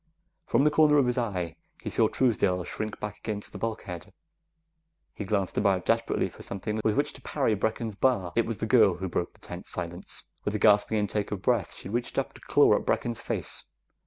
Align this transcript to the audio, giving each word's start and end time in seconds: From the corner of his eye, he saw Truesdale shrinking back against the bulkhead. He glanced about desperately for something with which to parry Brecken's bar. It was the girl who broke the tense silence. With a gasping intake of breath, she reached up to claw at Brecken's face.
From 0.47 0.63
the 0.63 0.71
corner 0.71 0.97
of 0.97 1.05
his 1.05 1.19
eye, 1.19 1.57
he 1.79 1.91
saw 1.91 2.07
Truesdale 2.07 2.63
shrinking 2.63 2.99
back 2.99 3.19
against 3.19 3.51
the 3.51 3.59
bulkhead. 3.59 4.11
He 5.13 5.25
glanced 5.25 5.59
about 5.59 5.85
desperately 5.85 6.27
for 6.27 6.41
something 6.41 6.81
with 6.83 6.95
which 6.97 7.13
to 7.13 7.21
parry 7.21 7.53
Brecken's 7.55 7.93
bar. 7.93 8.33
It 8.35 8.47
was 8.47 8.57
the 8.57 8.65
girl 8.65 8.95
who 8.95 9.07
broke 9.07 9.33
the 9.35 9.39
tense 9.41 9.69
silence. 9.69 10.23
With 10.43 10.55
a 10.55 10.57
gasping 10.57 10.97
intake 10.97 11.29
of 11.29 11.43
breath, 11.43 11.75
she 11.75 11.87
reached 11.87 12.17
up 12.17 12.33
to 12.33 12.41
claw 12.41 12.75
at 12.75 12.83
Brecken's 12.83 13.21
face. 13.21 13.65